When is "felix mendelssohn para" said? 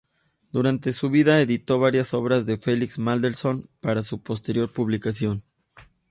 2.57-4.01